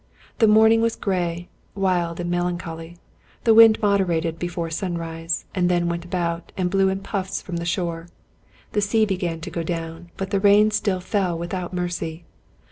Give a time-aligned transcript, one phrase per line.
[0.39, 2.97] The morning was gray, wild, and melancholy;
[3.43, 7.65] the wind moderated before sunrise, and then went about, and blew in puffs from the
[7.65, 8.07] shore;
[8.71, 12.25] the sea began to go down, but the rain still fell without mercy.